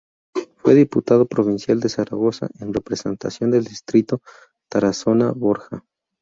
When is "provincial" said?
1.27-1.79